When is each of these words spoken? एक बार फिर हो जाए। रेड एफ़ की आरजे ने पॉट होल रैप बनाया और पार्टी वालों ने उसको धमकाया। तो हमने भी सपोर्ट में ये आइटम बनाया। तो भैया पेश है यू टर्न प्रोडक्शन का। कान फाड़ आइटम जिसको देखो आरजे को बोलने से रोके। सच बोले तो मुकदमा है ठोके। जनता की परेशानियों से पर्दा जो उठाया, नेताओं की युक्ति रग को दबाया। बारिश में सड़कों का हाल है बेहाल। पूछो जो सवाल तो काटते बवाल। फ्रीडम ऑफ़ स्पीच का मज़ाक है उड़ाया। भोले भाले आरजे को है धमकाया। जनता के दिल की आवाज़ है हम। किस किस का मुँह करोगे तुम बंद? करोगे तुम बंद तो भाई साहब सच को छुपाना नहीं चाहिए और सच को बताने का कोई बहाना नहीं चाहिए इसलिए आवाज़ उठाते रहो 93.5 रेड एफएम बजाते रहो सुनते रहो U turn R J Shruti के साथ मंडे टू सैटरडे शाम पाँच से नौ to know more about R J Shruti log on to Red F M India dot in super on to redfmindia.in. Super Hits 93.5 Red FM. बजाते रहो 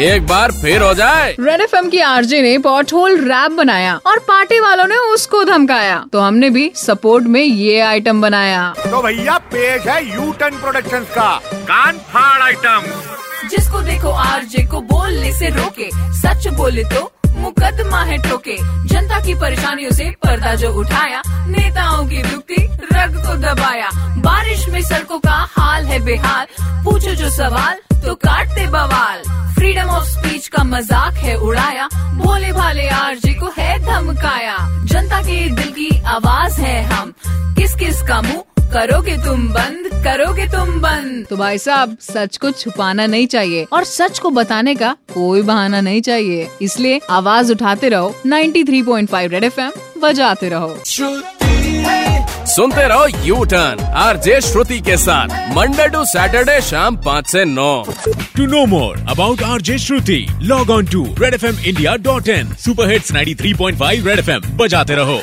एक 0.00 0.26
बार 0.26 0.52
फिर 0.52 0.82
हो 0.82 0.94
जाए। 0.94 1.36
रेड 1.40 1.60
एफ़ 1.60 1.88
की 1.88 1.98
आरजे 1.98 2.42
ने 2.42 2.58
पॉट 2.58 2.92
होल 2.92 3.16
रैप 3.20 3.50
बनाया 3.50 3.94
और 4.06 4.18
पार्टी 4.18 4.60
वालों 4.60 4.86
ने 4.86 4.96
उसको 4.96 5.44
धमकाया। 5.44 6.04
तो 6.12 6.20
हमने 6.20 6.50
भी 6.50 6.72
सपोर्ट 6.76 7.24
में 7.24 7.42
ये 7.42 7.80
आइटम 7.80 8.20
बनाया। 8.22 8.74
तो 8.78 9.02
भैया 9.02 9.38
पेश 9.38 9.86
है 9.86 10.04
यू 10.14 10.32
टर्न 10.32 10.60
प्रोडक्शन 10.60 11.04
का। 11.14 11.30
कान 11.54 11.98
फाड़ 11.98 12.42
आइटम 12.42 12.82
जिसको 13.48 13.80
देखो 13.80 14.08
आरजे 14.08 14.66
को 14.66 14.80
बोलने 14.80 15.32
से 15.32 15.48
रोके। 15.48 15.90
सच 16.12 16.48
बोले 16.48 16.84
तो 16.84 17.10
मुकदमा 17.42 18.02
है 18.02 18.18
ठोके। 18.22 18.56
जनता 18.88 19.18
की 19.20 19.34
परेशानियों 19.34 19.90
से 19.90 20.10
पर्दा 20.24 20.54
जो 20.54 20.72
उठाया, 20.80 21.22
नेताओं 21.48 22.06
की 22.06 22.16
युक्ति 22.16 22.62
रग 22.92 23.16
को 23.26 23.36
दबाया। 23.38 23.90
बारिश 24.22 24.68
में 24.68 24.80
सड़कों 24.82 25.18
का 25.18 25.36
हाल 25.50 25.84
है 25.84 25.98
बेहाल। 26.04 26.46
पूछो 26.84 27.14
जो 27.14 27.30
सवाल 27.30 27.78
तो 28.04 28.14
काटते 28.24 28.66
बवाल। 28.66 29.22
फ्रीडम 29.54 29.90
ऑफ़ 29.90 30.04
स्पीच 30.04 30.48
का 30.48 30.64
मज़ाक 30.64 31.14
है 31.16 31.34
उड़ाया। 31.38 31.88
भोले 32.14 32.52
भाले 32.52 32.88
आरजे 32.90 33.34
को 33.34 33.52
है 33.58 33.78
धमकाया। 33.84 34.56
जनता 34.84 35.20
के 35.22 35.48
दिल 35.50 35.70
की 35.70 36.02
आवाज़ 36.08 36.60
है 36.60 36.82
हम। 36.84 37.12
किस 37.56 37.74
किस 37.74 38.02
का 38.02 38.20
मुँह 38.22 38.70
करोगे 38.72 39.16
तुम 39.24 39.48
बंद? 39.48 39.91
करोगे 40.04 40.46
तुम 40.46 40.70
बंद 40.80 41.26
तो 41.26 41.36
भाई 41.36 41.58
साहब 41.58 41.96
सच 42.00 42.36
को 42.36 42.50
छुपाना 42.52 43.06
नहीं 43.06 43.26
चाहिए 43.26 43.66
और 43.72 43.84
सच 43.84 44.18
को 44.18 44.30
बताने 44.30 44.74
का 44.74 44.92
कोई 45.14 45.42
बहाना 45.42 45.80
नहीं 45.80 46.00
चाहिए 46.02 46.48
इसलिए 46.62 47.00
आवाज़ 47.10 47.52
उठाते 47.52 47.88
रहो 47.88 48.14
93.5 48.26 49.30
रेड 49.30 49.44
एफएम 49.44 49.72
बजाते 50.02 50.48
रहो 50.48 50.76
सुनते 52.46 52.86
रहो 52.88 53.06
U 53.26 53.44
turn 53.44 53.84
R 53.96 54.16
J 54.16 54.40
Shruti 54.40 54.80
के 54.80 54.96
साथ 54.96 55.28
मंडे 55.56 55.88
टू 55.88 56.04
सैटरडे 56.04 56.60
शाम 56.60 56.96
पाँच 57.04 57.26
से 57.26 57.44
नौ 57.44 57.84
to 58.36 58.46
know 58.46 58.64
more 58.66 58.98
about 59.10 59.42
R 59.42 59.60
J 59.60 59.78
Shruti 59.78 60.26
log 60.42 60.70
on 60.70 60.86
to 60.86 61.04
Red 61.18 61.34
F 61.34 61.46
M 61.46 61.58
India 61.66 61.96
dot 62.08 62.28
in 62.28 62.52
super 62.56 62.82
on 62.82 62.88
to 62.88 62.88
redfmindia.in. 62.88 62.88
Super 62.88 62.88
Hits 62.88 63.12
93.5 63.12 64.04
Red 64.04 64.18
FM. 64.18 64.56
बजाते 64.56 64.94
रहो 64.94 65.20